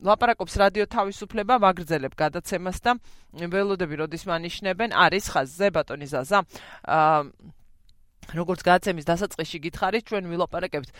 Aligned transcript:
ლაპარაკობს 0.00 0.54
რადიო 0.56 0.86
თავისუფლება 0.88 1.60
მაგრძელებ 1.60 2.14
გადაცემას 2.16 2.78
და 2.80 2.96
ველოდები 3.36 3.94
როდის 4.00 4.24
მანიშნებენ 4.30 4.96
არის 4.96 5.24
ხაზზე 5.28 5.68
ბატონი 5.76 6.08
ზაზა. 6.08 6.38
აა 6.88 7.18
როგორც 8.30 8.60
გაცემის 8.62 9.06
დასაწყისში 9.08 9.58
გითხარით, 9.66 10.04
ჩვენ 10.06 10.24
ვილაპარაკებთ 10.30 10.90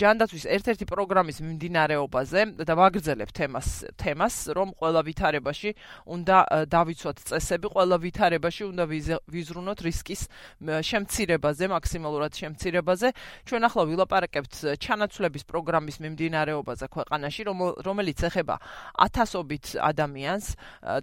ჯანდაცვის 0.00 0.44
ერთ-ერთი 0.56 0.84
პროგრამის 0.88 1.38
მიმდინარეობაზე 1.44 2.40
და 2.64 2.74
ვაგრძელებთ 2.78 3.34
თემას, 3.36 3.68
თემას, 4.00 4.36
რომ 4.56 4.72
ყველა 4.80 5.00
ვითარებაში 5.04 5.70
უნდა 6.08 6.36
დავიცვათ 6.72 7.18
წესები, 7.28 7.66
ყველა 7.76 7.96
ვითარებაში 8.02 8.62
უნდა 8.72 8.84
ვიზრუნოთ 9.28 9.78
რისკის 9.84 10.22
შემცირებაზე, 10.62 11.64
მაქსიმალურად 11.76 12.32
შემცირებაზე. 12.40 13.08
ჩვენ 13.44 13.62
ახლა 13.68 13.82
ვილაპარაკებთ 13.92 14.54
ჩანაცვლების 14.80 15.44
პროგრამის 15.44 15.96
მიმდინარეობაზე 16.00 16.86
ქვეყანაში, 16.88 17.42
რომელიც 17.84 18.18
ეხება 18.32 18.56
ათასობით 18.96 19.76
ადამიანს 19.76 20.46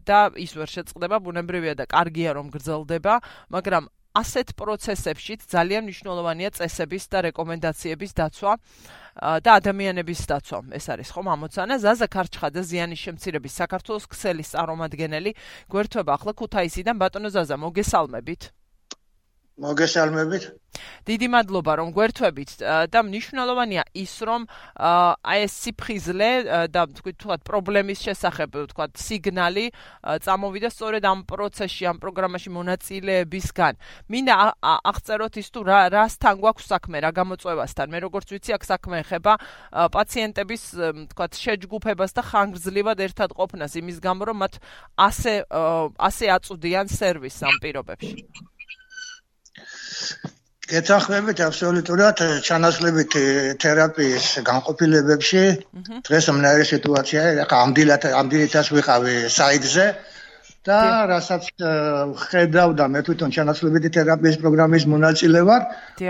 და 0.07 0.19
ის 0.33 0.51
ვერ 0.57 0.69
შეწყდება, 0.69 1.15
ბუნებრივია 1.21 1.73
და 1.77 1.85
კარგია 1.85 2.33
რომ 2.39 2.49
გრძელდება, 2.49 3.13
მაგრამ 3.53 3.83
ასეთ 4.17 4.53
პროცესებშიც 4.57 5.45
ძალიან 5.53 5.85
მნიშვნელოვანია 5.85 6.49
წესების 6.57 7.03
და 7.13 7.19
რეკომენდაციების 7.29 8.11
დაცვა 8.17 8.53
და 9.45 9.49
ადამიანების 9.59 10.21
დაცვა. 10.31 10.59
ეს 10.73 10.85
არის 10.89 11.09
ხომ 11.13 11.27
ამოცანა 11.29 11.75
ზაზა 11.77 12.07
ქარჩხაძე 12.09 12.61
ზიანის 12.69 13.03
შემცირების 13.05 13.53
საქართველოს 13.61 14.05
ქსელის 14.09 14.53
წარმომადგენელი 14.53 15.31
გვერდება 15.69 16.11
ახლა 16.17 16.31
ქუთაისიდან 16.33 16.95
ბატონო 16.97 17.29
ზაზა 17.29 17.55
მოგესალმებით. 17.61 18.41
მოგესალმებით. 19.59 20.43
დიდი 21.09 21.27
მადლობა 21.33 21.73
რომ 21.79 21.89
გვერდთვებით 21.91 22.51
და 22.93 22.99
მნიშვნელოვანია 23.03 23.83
ის 23.97 24.13
რომ 24.27 24.45
აი 24.79 25.39
ეს 25.45 25.53
სიფხიზლე 25.63 26.29
და 26.69 26.81
თქვით 26.99 27.17
თქვათ 27.23 27.41
პრობლემის 27.49 27.99
შესახებ 28.05 28.51
თქვათ 28.71 28.91
სიგნალი 29.01 29.65
წამოვიდა 30.23 30.69
სწორედ 30.69 31.03
ამ 31.11 31.19
პროცესში 31.31 31.83
ამ 31.91 31.97
პროგრამაში 32.03 32.49
მონაწილეებისგან. 32.53 33.73
მინდა 34.13 34.33
აღწეროთ 34.61 35.33
ის 35.41 35.49
თუ 35.49 35.59
რა 35.67 35.79
რასთან 35.97 36.35
გვაქვს 36.39 36.69
საქმე 36.69 36.97
რა 37.03 37.11
გამოწვევასთან. 37.19 37.87
მე 37.89 37.99
როგორც 38.05 38.27
ვიცი 38.29 38.51
აქ 38.55 38.63
საქმე 38.71 38.95
ეხება 39.03 39.33
პაციენტების 39.95 40.63
თქვათ 41.11 41.31
შეჯგუფებას 41.43 42.11
და 42.13 42.21
ხანგრძლივად 42.29 42.99
ერთად 43.07 43.29
ყოფნას 43.33 43.73
იმის 43.81 43.97
გამო 43.99 44.21
რომ 44.29 44.37
მათ 44.45 44.53
ასე 44.95 45.33
ასე 45.97 46.25
აწვდიან 46.37 46.87
სერვისს 46.87 47.41
ამ 47.49 47.55
პირობებში. 47.63 48.58
გეთანხმებით 50.69 51.39
აბსოლუტურად 51.47 52.21
ჩანაცვლებით 52.45 53.15
თერაპიის 53.63 54.25
განყოფილებებში. 54.49 55.43
დღეს 56.05 56.25
მომნაირი 56.29 56.65
სიტუაციაა 56.71 57.31
ახლა 57.45 57.57
ამდილად 57.65 58.03
ამდილითაც 58.21 58.65
ვიყავი 58.77 59.15
საიტზე. 59.39 59.85
და 60.67 61.07
რასაც 61.09 61.43
ხედავდა 62.29 62.85
მე 62.93 63.01
თვითონ 63.07 63.29
ჩანაცვლებით 63.35 63.85
თერაპიის 63.95 64.37
პროგრამის 64.43 64.83
მონაწილე 64.93 65.41
ვარ 65.49 65.61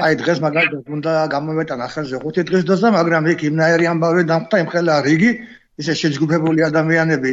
აი 0.05 0.13
დღეს 0.21 0.39
მაგალითად 0.45 0.89
უნდა 0.97 1.13
გამოვეტანა 1.35 1.87
ხელზე 1.93 2.17
5 2.25 2.47
დღის 2.49 2.63
დოზა 2.69 2.89
მაგრამ 2.97 3.29
იქ 3.33 3.39
იმნაირი 3.49 3.85
ამბავი 3.93 4.23
დამხდა 4.31 4.55
იმხელა 4.65 4.95
რიგი 5.05 5.31
ისე 5.79 5.93
შეჯგუფებული 6.01 6.65
ადამიანები 6.69 7.31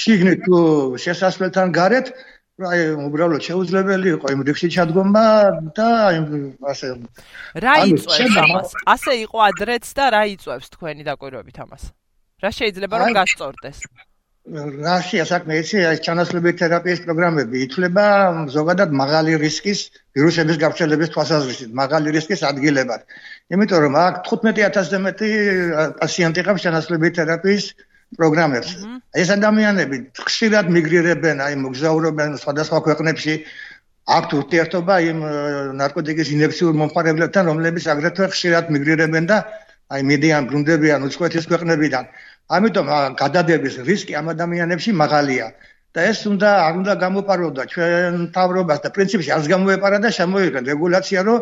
შიგნით 0.00 0.40
თუ 0.46 0.58
შესასვლელთან 1.04 1.68
გარეთ 1.78 2.06
აი 2.56 2.84
უბრალოდ 3.04 3.42
შეუძლებელი 3.44 4.08
იყო 4.16 4.30
იმ 4.32 4.42
რიგში 4.48 4.68
ჩადგომა 4.72 5.24
და 5.76 5.88
ასე 6.72 6.88
რა 7.60 7.74
იწვევს 7.84 8.36
ამას? 8.42 8.68
ასე 8.88 9.12
იყო 9.28 9.38
ადრეც 9.46 9.84
და 9.92 10.04
რა 10.16 10.22
იწვევს 10.32 10.72
თქვენი 10.72 11.04
დაკვირვებით 11.04 11.56
ამას? 11.64 11.82
რა 12.40 12.50
შეიძლება 12.56 12.96
რომ 12.96 13.12
გასწორდეს? 13.12 13.78
რაშია 14.86 15.24
საქმე 15.28 15.52
იცი 15.60 15.84
აი 15.84 16.00
ჩანაცვლების 16.06 16.56
თერაპიის 16.62 17.00
პროგრამები 17.04 17.56
ითვლება 17.66 18.04
ზოგადად 18.56 18.90
მაღალი 19.04 19.36
რისკის 19.42 19.80
ვირუსების 20.16 20.56
გავრცელების 20.64 21.12
თვალსაზრისით 21.12 21.70
მაღალი 21.76 22.08
რისკის 22.16 22.40
ადგილებად. 22.40 23.04
იმიტომ 23.52 23.78
რომ 23.84 23.94
აქ 24.00 24.14
15000-ზე 24.32 24.98
მეტი 25.04 25.30
პაციენტი 26.00 26.40
ყავს 26.48 26.64
ჩანაცვლების 26.64 27.16
თერაპიის 27.20 27.64
პროგრამებს. 28.14 28.70
ეს 29.16 29.28
ადამიანები 29.34 29.96
ხშირად 30.14 30.66
მიგრირებენ, 30.70 31.36
აი 31.46 31.54
მოგზაურობენ 31.64 32.30
სხვადასხვა 32.42 32.78
ქვეყნებში. 32.86 33.34
აქვთ 34.06 34.30
ურთიერთობა 34.38 34.94
იმ 35.10 35.18
ნარკოტიკის 35.82 36.28
ინექციურ 36.36 36.72
მომხმარებლებთან, 36.80 37.44
რომლებიც 37.50 37.84
აგრეთვე 37.90 38.26
ხშირად 38.30 38.64
მიგრირებენ 38.70 39.24
და 39.26 39.36
აი 39.90 40.00
მედიან 40.10 40.42
გუნდებიან 40.50 41.00
უცხოეთის 41.06 41.44
ქვეყნებიდან. 41.50 42.04
ამიტომ 42.46 42.86
გადადების 43.18 43.74
რისკი 43.88 44.12
ამ 44.14 44.26
ადამიანებში 44.34 44.90
მაღალია. 45.02 45.46
და 45.96 46.02
ეს 46.12 46.18
უნდა 46.28 46.48
არ 46.68 46.74
უნდა 46.80 46.92
გამოპაროდა 47.00 47.62
ჩვენ 47.72 48.14
თავრობას 48.36 48.80
და 48.84 48.88
პრინციპში 48.96 49.30
არს 49.36 49.46
გამოეპარა 49.48 49.98
და 50.04 50.10
შემოიღეთ 50.18 50.64
რეგულაცია, 50.72 51.20
რომ 51.28 51.38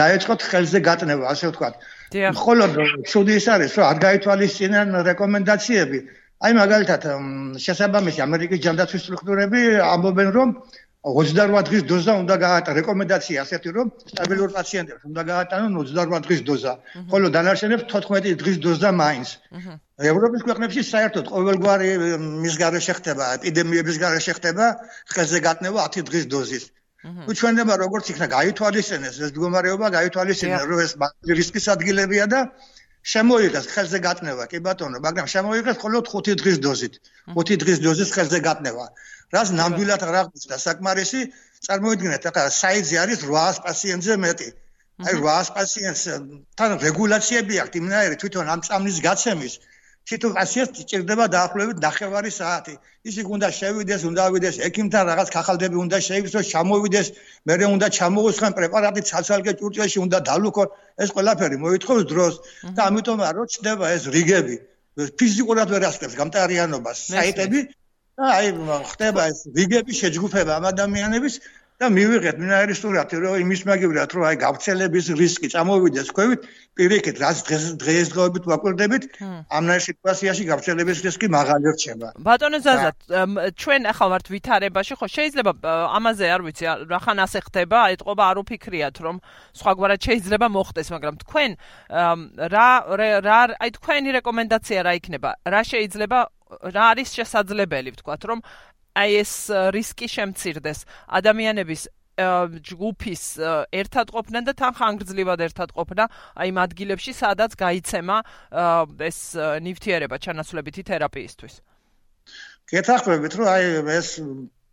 დაეწყოთ 0.00 0.40
ხელზე 0.50 0.78
გატნება, 0.88 1.24
ასე 1.32 1.44
ვთქვათ. 1.54 1.74
მხოლოდ 2.14 2.72
ცუდი 3.04 3.34
ის 3.36 3.46
არის 3.52 3.72
რომ 3.76 3.84
არ 3.92 3.98
გაითვალისწინებენ 4.04 4.96
რეკომენდაციები. 5.12 5.98
აი 6.38 6.52
მაგალითად 6.56 7.02
შესაბამისი 7.60 8.20
ამერიკის 8.24 8.62
ჯანდაცვის 8.64 9.02
სტრუქტურები 9.04 9.62
ამბობენ 9.84 10.28
რომ 10.36 10.48
28 11.08 11.66
დღის 11.68 11.82
დოზა 11.90 12.12
უნდა 12.22 12.34
გაატა 12.44 12.70
რეკომენდაცია 12.78 13.42
ასეთი 13.44 13.68
რომ 13.76 13.86
სტაბილურ 14.12 14.50
პაციენტებს 14.56 15.02
უნდა 15.10 15.22
გაატანონ 15.32 15.72
28 15.82 16.24
დღის 16.26 16.40
დოზა. 16.48 16.72
ხოლო 17.10 17.26
დანარჩენებს 17.36 17.84
14 17.92 18.34
დღის 18.40 18.56
დოზა 18.64 18.90
მაინც. 19.02 19.28
ევროპის 20.12 20.42
ქვეყნებში 20.48 20.82
საერთოდ 20.94 21.26
ყოველგვარი 21.34 21.88
მის 22.42 22.54
გარეშე 22.62 22.92
ხდება 22.98 23.24
ეპიდემიების 23.36 23.96
გარეშე 24.02 24.32
ხდება 24.38 24.66
ხელზე 25.12 25.38
გატნება 25.46 25.80
10 25.92 26.08
დღის 26.08 26.26
დოზის 26.32 26.64
თუ 26.98 27.34
ჩვენება 27.38 27.74
როგორც 27.78 28.08
იქნა 28.12 28.26
გაითვალისწინეს 28.32 29.18
ეს 29.22 29.30
მდგომარეობა 29.32 29.88
გაითვალისწინეს 29.96 30.64
რომ 30.70 30.80
ეს 30.84 30.92
რისკის 31.40 31.66
ადგილებია 31.74 32.26
და 32.32 32.40
შემოიღეს 33.12 33.68
ხელზე 33.74 33.98
გატნება 34.06 34.46
კი 34.50 34.58
ბატონო 34.66 34.98
მაგრამ 35.04 35.30
შემოიღეს 35.34 35.78
მხოლოდ 35.78 36.10
5 36.14 36.34
დღის 36.42 36.58
დოზით. 36.64 36.94
5 37.38 37.60
დღის 37.62 37.78
დოზის 37.86 38.10
ხელზე 38.16 38.40
გატნება 38.48 38.86
რას 39.36 39.48
ნამდვილად 39.60 40.02
არ 40.08 40.18
აღწევს 40.22 40.64
საკმარისი 40.66 41.20
წარმოიდგინეთ 41.68 42.28
ახლა 42.30 42.44
საიძე 42.58 42.96
არის 43.04 43.24
800 43.30 43.62
პაციენტზე 43.68 44.14
მეტი. 44.24 44.48
აი 45.06 45.14
800 45.22 45.54
პაციენტს 45.56 46.04
თან 46.58 46.70
რეგულაციები 46.86 47.54
აქვს 47.62 47.78
იმნაირი 47.80 48.16
თვითონ 48.22 48.54
ამ 48.54 48.60
წამლის 48.66 48.98
გაცემის 49.06 49.54
თვითონ 50.08 50.32
პაციენტს 50.38 50.84
ჭირდება 50.90 51.24
დაახლოებით 51.36 51.78
9 51.84 52.30
საათი. 52.38 52.74
ისე 53.08 53.22
უნდა 53.34 53.48
შევიდეს, 53.58 54.02
უნდა 54.10 54.20
ავიდეს 54.28 54.56
ექიმთან 54.68 55.04
რაღაც 55.10 55.28
ხახალდები 55.34 55.76
უნდა 55.84 55.98
შეივსოს, 56.08 56.46
ჩამოვიდეს, 56.52 57.08
მერე 57.48 57.64
უნდა 57.74 57.86
ჩამოუსხენ 57.98 58.52
პრეპარატი 58.58 59.00
ცალ-ცალკე 59.10 59.52
ჭურჭელში 59.60 59.98
უნდა 60.06 60.18
დალუქონ. 60.28 60.68
ეს 61.02 61.08
ყველაფერი 61.16 61.56
მოითხოვს 61.64 62.04
დროს 62.12 62.34
და 62.76 62.80
ამიტომ 62.88 63.18
არ 63.28 63.36
ჩნდება 63.52 63.84
ეს 63.96 64.02
რიგები. 64.16 64.56
ფიზიკურად 64.98 65.68
ვერ 65.70 65.84
ასწრებს 65.88 66.14
გამტარიანობას 66.18 66.98
საიტები 67.14 67.60
და 68.18 68.30
აი 68.34 68.48
ხდება 68.90 69.22
ეს 69.30 69.38
რიგები 69.58 69.92
შეჯგუფება 69.94 70.52
ამ 70.58 70.64
ადამიანების 70.72 71.34
და 71.78 71.88
მივიღეთ 71.94 72.38
მინარისტურად 72.42 73.12
რომ 73.22 73.34
იმის 73.38 73.60
მაგივრად 73.68 74.10
რომ 74.18 74.24
აი 74.28 74.36
გავრცელების 74.42 75.06
რისკი 75.14 75.48
წამოვიდეს 75.54 76.08
ქვევით 76.10 76.46
პირიქით 76.74 77.16
რაც 77.22 77.42
დღეს 77.46 77.64
დღესდღეობით 77.82 78.44
ვაკვირდებით 78.50 79.02
ამნაირ 79.22 79.82
სიტუაციაში 79.86 80.44
გავრცელების 80.50 80.98
რისკი 81.06 81.26
მაღალი 81.30 81.66
რჩება. 81.78 82.08
ბატონო 82.18 82.58
ზაზა 82.66 82.90
ჩვენ 83.62 83.82
ახლა 83.94 84.06
ვართ 84.10 84.26
ვითარებაში 84.34 84.94
ხო 84.98 85.06
შეიძლება 85.06 85.52
ამაზე 85.94 86.26
არ 86.34 86.42
ვიცი 86.46 86.64
რახან 86.90 87.18
ასე 87.22 87.38
ხდება 87.46 87.78
ეთყობა 87.94 88.24
არ 88.26 88.36
უფიქრიათ 88.42 88.96
რომ 88.98 89.16
სხვაგვარად 89.54 90.00
შეიძლება 90.02 90.46
მოხდეს 90.50 90.88
მაგრამ 90.98 91.14
თქვენ 91.22 91.50
რა 92.54 92.68
რა 93.22 93.38
აი 93.54 93.70
თქვენი 93.78 94.08
რეკომენდაცია 94.18 94.78
რა 94.82 94.92
იქნება? 94.98 95.30
რა 95.46 95.62
შეიძლება 95.62 96.18
რა 96.48 96.84
არის 96.96 97.12
შესაძლებელი 97.18 97.92
ვთქვათ 97.94 98.22
რომ 98.28 98.38
აი 98.98 99.10
ეს 99.22 99.32
რისკი 99.76 100.08
შემცირდეს. 100.16 100.78
ადამიანების 101.18 101.82
ჯგუფის 102.18 103.22
ერთად 103.70 104.10
ყოფნა 104.10 104.42
და 104.42 104.52
თან 104.58 104.72
ხანგრძლივად 104.74 105.40
ერთად 105.46 105.70
ყოფნა 105.70 106.04
აი 106.34 106.50
იმ 106.50 106.58
ადგილებში 106.66 107.12
სადაც 107.14 107.54
გაიცემა 107.54 108.16
ეს 108.98 109.18
ნივთიერება 109.62 110.18
ჩანაცვლებითი 110.18 110.82
თერაპიისთვის. 110.90 111.54
გეთახმებით 112.74 113.32
რომ 113.38 113.46
აი 113.54 113.64
ეს 113.94 114.08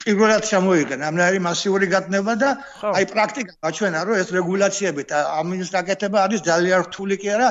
პირველად 0.06 0.44
შემოიღენ 0.50 1.00
ამნაირი 1.06 1.40
მასიური 1.46 1.88
გატნება 1.94 2.34
და 2.42 2.50
აი 2.98 3.06
პრაქტიკა 3.14 3.54
გაჩვენა 3.62 4.00
რომ 4.10 4.16
ეს 4.22 4.30
რეგულაციები 4.38 5.04
და 5.10 5.18
ამინის 5.40 5.70
გაკეთება 5.78 6.18
არის 6.26 6.42
ძალიან 6.50 6.80
რთული 6.90 7.16
კი 7.22 7.30
არა 7.38 7.50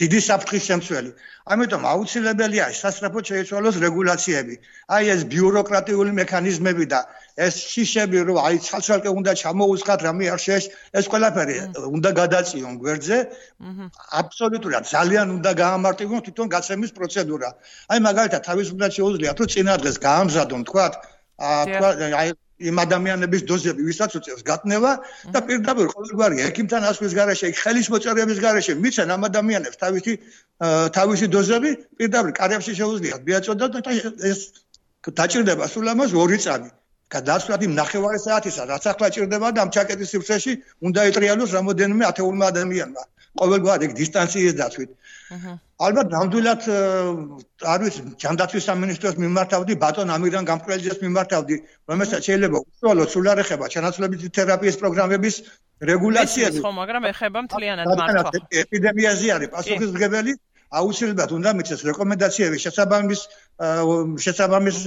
დიდი 0.00 0.18
საფრთხის 0.28 0.64
შემცველი. 0.68 1.10
ამიტომ 1.52 1.82
აუცილებელია 1.92 2.64
სასწრაფო 2.80 3.20
შეიცვალოს 3.28 3.76
რეგულაციები. 3.84 4.54
აი 4.96 5.04
ეს 5.14 5.20
ბიუროკრატიული 5.32 6.12
მექანიზმები 6.20 6.84
და 6.92 7.00
ეს 7.46 7.54
შიშები, 7.72 8.18
რომ 8.28 8.36
აი 8.46 8.56
ცალ-ცალკე 8.66 9.10
უნდა 9.18 9.32
ჩამოუსხათ 9.40 10.00
რამე 10.06 10.24
არ 10.34 10.40
შეეს, 10.46 10.64
ეს 11.00 11.04
ყველაფერი 11.12 11.56
უნდა 11.96 12.10
გადაწიონ 12.20 12.74
გვერდზე. 12.82 13.18
აბსოლუტურად 14.20 14.84
ძალიან 14.94 15.26
უნდა 15.36 15.50
გაამარტივონ 15.64 16.20
თვითონ 16.26 16.46
გაცემის 16.56 16.92
პროცედურა. 16.98 17.48
აი 17.92 17.98
მაგალითად 18.08 18.40
თავისუფლად 18.48 18.90
შეუძლიათ 18.98 19.36
რომ 19.40 19.48
წინა 19.52 19.74
დღეს 19.80 19.96
გაამზადონ 20.08 20.62
თქვა 20.68 20.86
აი 22.20 22.28
იმ 22.56 22.76
ადამიანების 22.80 23.42
დოზები, 23.48 23.82
ვისაც 23.84 24.16
უწევს 24.16 24.42
გატნევა 24.48 24.92
და 25.34 25.40
პირდაპირ 25.48 25.86
ყოველგვარი 25.92 26.36
ექიმთან 26.48 26.86
ასვლის 26.88 27.12
garaშე, 27.18 27.52
ხელის 27.52 27.90
მოწერების 27.92 28.38
garaშე 28.40 28.72
მიცენ 28.80 29.12
ამ 29.12 29.22
ადამიანებს 29.28 29.76
თავისი 29.82 30.12
თავისი 30.96 31.26
დოზები, 31.36 31.70
პირდაპირ 32.00 32.32
კარებში 32.40 32.72
შეუძლიათ 32.80 33.22
მიაწოდოთ 33.28 33.72
და 33.76 33.90
ეს 34.32 34.40
დაჭირდება 35.20 35.64
სულ 35.68 35.86
ამას 35.92 36.10
2 36.16 36.40
წამი. 36.46 36.70
გადასვლად 37.06 37.62
იმ 37.62 37.72
ნახევარი 37.78 38.18
საათისა, 38.18 38.62
რაც 38.66 38.84
ახლა 38.90 39.08
ჭირდება 39.14 39.48
და 39.54 39.62
ამ 39.62 39.70
ჩაკეტის 39.70 40.10
სივრცეში 40.10 40.52
უნდა 40.86 41.00
ეტრიალოს 41.10 41.50
რამოდენიმე 41.54 42.04
ათეულმა 42.10 42.44
ადამიანმა. 42.50 43.02
ყოველგვარი 43.40 43.86
დისტანციის 44.00 44.54
დაცვით. 44.60 44.90
აჰა. 45.34 45.52
ალბათ 45.86 46.06
ნამდვილად 46.14 46.62
არ 47.72 47.80
ვიცი, 47.84 48.00
ჯანდაცვის 48.22 48.64
სამინისტროს 48.68 49.16
მიმართავდი 49.20 49.72
ბატონ 49.82 50.08
ამირან 50.16 50.44
გამყრელიძეს 50.50 50.98
მიმართავდი, 51.04 51.54
რომელსაც 51.90 52.20
შეიძლება 52.28 52.56
უშუალოდ 52.64 53.08
სულ 53.12 53.26
არ 53.32 53.38
ეხება 53.44 53.66
ჩანაცვლებითი 53.74 54.26
თერაპიის 54.38 54.76
პროგრამების 54.82 55.34
რეგულაციები. 55.90 56.58
ხო, 56.64 56.72
მაგრამ 56.80 57.02
ეხება 57.12 57.38
მთლიანად 57.46 57.86
მართლა. 58.00 58.30
ეპიდემიაზე 58.62 59.26
არის 59.36 59.48
პასუხისმგებელი 59.56 60.32
აუცილებლად 60.80 61.30
უნდა 61.36 61.50
მიცეს 61.56 61.80
რეკომენდაციები 61.86 62.56
შესაბამის 62.64 63.20
შესაბამის 64.24 64.78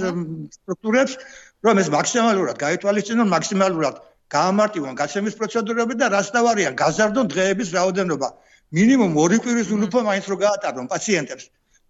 სტრუქტურებს, 0.56 1.12
რომ 1.64 1.74
ეს 1.82 1.88
მაქსიმალურად 1.94 2.56
გაითვალისწინონ, 2.60 3.28
მაქსიმალურად 3.36 3.94
გაამარტივონ 4.34 4.94
გაცემის 5.00 5.34
პროცედურები 5.38 5.94
და 6.00 6.06
რაც 6.14 6.28
დავარიან 6.36 6.74
გაზარდონ 6.82 7.26
დღეების 7.32 7.68
რაოდენობა. 7.76 8.28
მინიმუმ 8.78 9.12
2 9.18 9.38
კვირის 9.44 9.68
უნუფო 9.76 10.00
მაინც 10.08 10.24
რო 10.30 10.36
გაატარონ 10.44 10.86
პაციენტებს. 10.92 11.44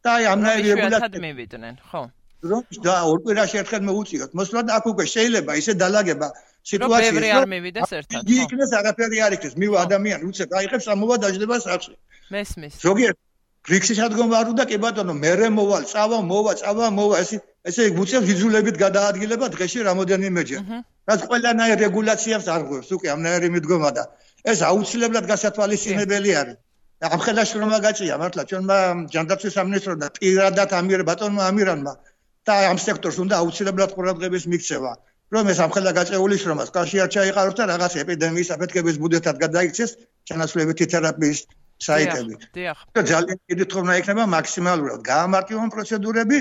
და 0.05 0.09
აი 0.17 0.25
ამნაირი 0.33 0.69
რეგულაციები 0.73 1.19
მივიდნენ, 1.29 1.75
ხო? 1.91 2.03
რომ 2.51 2.63
და 2.87 2.95
2 3.05 3.19
კვირაში 3.25 3.57
ერთხელ 3.61 3.83
მოუწიოთ. 3.89 4.31
მოსვლად 4.41 4.67
აქ 4.77 4.85
უკვე 4.93 5.05
შეიძლება 5.15 5.53
ისე 5.61 5.73
დალაგება 5.83 6.29
სიტუაცია, 6.71 7.11
რომ 7.13 7.21
ბევრი 7.21 7.31
არ 7.37 7.47
მივიდეს 7.55 7.91
ერთად. 7.99 8.21
იგი 8.25 8.35
იქნეს 8.45 8.71
არაფერი 8.81 9.19
არ 9.27 9.33
იქნეს. 9.37 9.55
მივა 9.61 9.79
ადამიანი 9.87 10.25
უცებ 10.31 10.49
აიღებს 10.61 10.87
ამოვა 10.95 11.17
დაждდება 11.25 11.57
სახში. 11.67 11.95
მესმის. 12.33 12.73
ზოგიერთ 12.87 13.19
ბრიქსის 13.69 13.99
ადგომარო 14.07 14.53
და 14.59 14.65
კი 14.71 14.77
ბატონო 14.83 15.15
მერე 15.25 15.49
მოვალ, 15.53 15.83
წავა 15.93 16.19
მოვა, 16.31 16.53
წავა 16.61 16.87
მოვა, 16.97 17.17
ესე 17.25 17.37
ესე 17.69 17.91
გუწევს 17.97 18.27
ვიზულებით 18.31 18.77
გადაადგილება 18.81 19.47
დღეში 19.55 19.85
რამოდენიმეჯერ. 19.89 20.61
რაც 21.11 21.21
ყველანაირ 21.29 21.77
რეგულაციებს 21.85 22.47
არღვევს 22.57 22.89
უკვე 22.97 23.09
ამნაირი 23.15 23.49
მიდგომა 23.57 23.91
და 23.99 24.05
ეს 24.53 24.59
აუცილებლად 24.71 25.25
გასათვალისწინებელი 25.33 26.31
არის. 26.41 26.57
ამ 27.01 27.21
ხელაში 27.25 27.57
რომ 27.61 27.71
აგაწია 27.81 28.15
მართლა 28.23 28.43
ჩვენმა 28.51 28.77
ჯანდაცვის 29.13 29.55
სამინისტრომ 29.59 29.99
და 30.01 30.09
პირადად 30.17 30.71
ამირ 30.81 31.01
ბატონმა 31.11 31.43
ამირანმა 31.51 31.93
და 32.47 32.55
ამ 32.73 32.79
სექტორს 32.87 33.19
უნდა 33.25 33.35
აუცილებლად 33.41 33.91
ყურადღების 33.97 34.45
მიქცევა. 34.53 34.93
რომ 35.35 35.45
ეს 35.53 35.59
ამ 35.65 35.71
ხელა 35.75 35.93
გაწეული 36.01 36.37
შრომას 36.43 36.71
კაში 36.75 36.97
არ 37.05 37.11
ჩაიყაროს 37.15 37.57
და 37.59 37.65
რაღაც 37.73 37.93
ეპიდემიის 38.03 38.49
აფეთქების 38.55 38.97
ბუდეთად 39.03 39.37
გადაიქცეს 39.45 39.91
ჩანაცვლებითი 40.29 40.85
თერაპიის 40.95 41.41
საიტები. 41.87 42.35
და 42.95 43.01
ძალიან 43.11 43.39
დიდი 43.51 43.65
თქმა 43.73 43.95
იქნება 44.01 44.25
მაქსიმალურად 44.37 45.01
გაამარტივონ 45.11 45.69
პროცედურები 45.75 46.39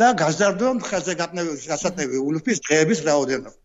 და 0.00 0.08
გაზარდონ 0.22 0.76
ხელზე 0.88 1.14
გატნევების 1.22 1.66
გასატნევი 1.72 2.16
ულუფის 2.26 2.58
დღეების 2.66 3.00
რაოდენობა. 3.08 3.59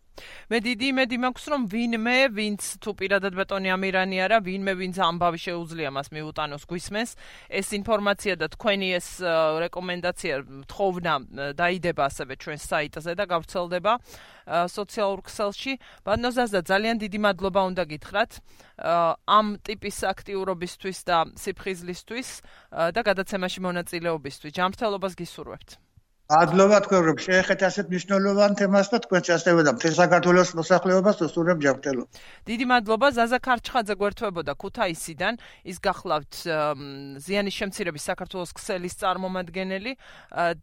მე 0.50 0.58
დიდი 0.64 0.86
იმედი 0.92 1.16
მაქვს 1.22 1.44
რომ 1.52 1.62
ვინმე 1.72 2.18
ვინც 2.36 2.62
თუ 2.82 2.90
პირადად 3.00 3.34
ბეტონი 3.36 3.68
ამირანი 3.76 4.16
არა 4.26 4.38
ვინმე 4.46 4.72
ვინც 4.80 4.96
ამბავი 4.96 5.40
შეუძლია 5.44 5.90
მას 5.92 6.08
მიუტანოს 6.14 6.64
გვისმენს. 6.70 7.10
ეს 7.50 7.68
ინფორმაცია 7.80 8.34
და 8.40 8.46
თქვენი 8.54 8.88
ეს 8.98 9.08
რეკომენდაცია 9.66 10.34
თხოვნა 10.70 11.14
დაიდება 11.60 12.02
ასევე 12.10 12.34
ჩვენ 12.42 12.58
საიტზე 12.64 13.12
და 13.18 13.24
გავრცელდება 13.26 13.92
სოციალურ 14.46 15.20
ქსელში 15.26 15.72
ბანოზაზა 16.06 16.60
ძალიან 16.70 16.96
დიდი 17.02 17.18
მადლობა 17.26 17.60
უნდა 17.70 17.82
გითხრათ 17.92 18.30
ამ 19.26 19.46
ტიპის 19.66 19.96
აქტიურობისთვის 20.12 20.98
და 21.08 21.18
სიფხიზლისთვის 21.34 22.28
და 22.94 23.00
გადაცემაში 23.02 23.60
მონაწილეობისთვის. 23.66 24.54
ჯანმრთელობას 24.56 25.14
გისურვებთ 25.18 25.85
მადლობა 26.26 26.78
თქვენ 26.82 27.02
რომ 27.06 27.18
შეეხეთ 27.22 27.60
ასეთ 27.70 27.86
მნიშვნელოვან 27.86 28.52
თემას 28.58 28.88
და 28.90 28.98
თქვენ 28.98 29.22
შეასწევდა 29.26 29.62
და 29.62 29.72
მთელ 29.78 29.94
საქართველოს 29.94 30.50
მოსახლეობას 30.58 31.16
უსურვებ 31.22 31.58
ჯანმრთელობას. 31.62 32.18
დიდი 32.50 32.64
მადლობა 32.66 33.08
ზაზა 33.14 33.38
ქარჩხაძე 33.46 33.94
გვერდთვებოდა 33.94 34.52
ქუთაისიდან. 34.58 35.34
ის 35.70 35.78
გახლავთ 35.86 36.34
ზიანის 37.22 37.54
შემცირების 37.54 38.02
საქართველოს 38.10 38.50
ქსელის 38.58 38.94
წარმომადგენელი 39.02 39.92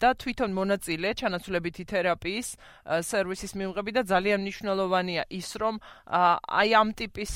და 0.03 0.09
თვითონ 0.19 0.51
მონაწილე 0.51 1.09
ჩანაცვლებითი 1.23 1.83
თერაპიის 1.87 2.47
სერვისის 2.83 3.55
მიღები 3.55 3.91
და 3.95 4.01
ძალიან 4.03 4.43
მნიშვნელოვანია 4.43 5.23
ის 5.31 5.49
რომ 5.63 5.79
აი 6.11 6.69
ამ 6.75 6.89
ტიპის 6.91 7.33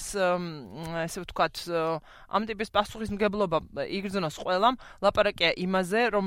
ესე 1.08 1.20
ვთქვათ 1.24 1.56
ამ 2.28 2.44
ტიპის 2.44 2.70
პასუხისმგებლობა 2.76 3.88
იგრძნოს 3.88 4.36
ყველამ. 4.36 4.76
ლაპარაკია 5.00 5.56
იმაზე 5.64 6.02
რომ 6.12 6.26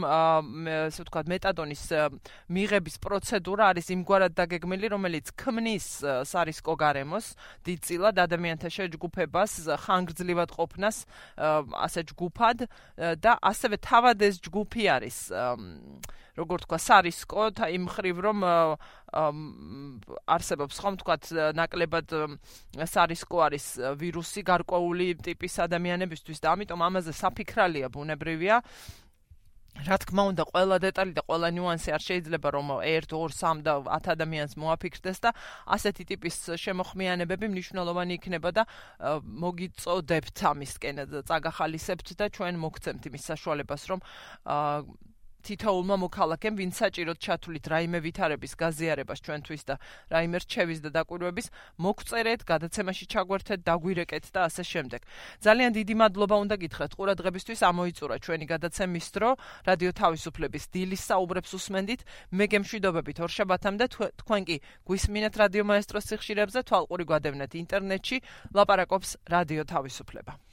ესე 0.89 1.05
ვთქვათ 1.05 1.29
მეტადონის 1.29 1.90
მიღების 2.51 2.97
პროცედურა 3.03 3.71
არის 3.75 3.91
იმგვარად 3.95 4.37
დაგეგმილი, 4.39 4.87
რომელიც 4.95 5.33
ქმნის 5.37 5.87
სარისკო 6.31 6.75
გარემოს 6.81 7.35
დიდწილად 7.67 8.23
ადამიანთა 8.27 8.69
შეჯგუფებას, 8.77 9.53
ხანგრძლივად 9.85 10.51
ყოფნას, 10.57 10.97
ასე 11.87 12.01
ჯგუფად 12.13 12.67
და 13.21 13.33
ასევე 13.41 13.77
თავად 13.83 14.19
ეს 14.31 14.41
ჯგუფი 14.45 14.85
არის 14.97 15.19
როგორ 16.41 16.65
თქვა 16.65 16.79
სარისკო 16.79 17.45
და 17.59 17.69
იმ 17.75 17.85
ხრივ 17.91 18.17
რომ 18.25 18.39
არსებობს 20.31 20.81
ხომ 20.81 20.99
თქვა 21.03 21.17
ნაკლებად 21.59 22.15
სარისკო 22.87 23.43
არის 23.47 23.67
ვირუსი 24.01 24.45
გარკვეული 24.47 25.09
ტიპის 25.27 25.59
ადამიანებისთვის 25.67 26.39
და 26.41 26.55
ამიტომ 26.55 26.87
ამაზე 26.89 27.13
საფიქრალია 27.21 27.91
ბუნებრივია 27.91 28.63
რა 29.79 29.97
თქმა 30.03 30.23
უნდა, 30.31 30.45
ყველა 30.51 30.77
დეტალი 30.83 31.13
და 31.17 31.23
ყველა 31.25 31.49
ნიუანსი 31.57 31.91
არ 31.95 32.03
შეიძლება 32.05 32.49
რომ 32.53 32.69
1, 32.85 33.07
2, 33.11 33.21
3 33.33 33.63
და 33.65 33.75
10 33.87 34.09
ადამიანს 34.15 34.53
მოაფიქრდეს 34.61 35.19
და 35.25 35.31
ასეთი 35.77 36.05
ტიპის 36.11 36.37
შემოხმიანებები 36.59 37.47
მნიშვნელოვანი 37.55 38.13
იქნება 38.21 38.51
და 38.51 38.63
მოგიწოდებთ 39.47 40.37
ამისკენ 40.53 40.97
წაგახალისებთ 41.31 42.09
და 42.19 42.25
ჩვენ 42.35 42.55
მოგცემთ 42.61 43.03
იმის 43.09 43.25
საშუალებას 43.31 43.83
რომ 43.95 44.01
თითოულმა 45.47 45.97
მოქალაქემ 46.05 46.55
ვინც 46.61 46.75
საჭიროდ 46.81 47.19
ჩათვლით 47.25 47.65
რაიმე 47.73 47.99
ვითარების 48.05 48.53
გაზიარებას 48.61 49.23
ჩვენთვის 49.25 49.63
და 49.69 49.75
რაიმე 50.13 50.39
რჩევის 50.45 50.81
და 50.85 50.91
დაკვირვების 50.97 51.47
მოგწერეთ, 51.81 52.41
გადაცემაში 52.51 53.05
ჩაგვერთეთ, 53.13 53.61
დაგვირეკეთ 53.65 54.25
და 54.35 54.41
ასე 54.49 54.63
შემდეგ. 54.73 55.01
ძალიან 55.41 55.71
დიდი 55.79 55.95
მადლობა 56.01 56.37
უნდა 56.45 56.57
გითხრათ 56.63 56.93
ყურადღებისთვის 56.99 57.61
ამოიწურა 57.71 58.17
ჩვენი 58.25 58.47
გადაცემის 58.53 59.07
დრო, 59.15 59.31
რადიო 59.69 59.91
თავისუფლების 60.03 60.65
დილის 60.75 61.03
საუბრებს 61.11 61.51
უსმენდით. 61.57 62.01
მე 62.37 62.45
გემშვიდობებით 62.53 63.19
ორშაბათამდე 63.25 63.85
თქვენ 64.21 64.43
კი 64.49 64.57
გვისმინეთ 64.85 65.35
რადიო 65.41 65.65
მაესტროს 65.71 66.09
სიხშირებზე, 66.11 66.61
თვალყური 66.69 67.05
გვადევნეთ 67.09 67.53
ინტერნეტში, 67.63 68.17
ლაპარაკობს 68.55 69.11
რადიო 69.31 69.63
თავისუფლება. 69.65 70.50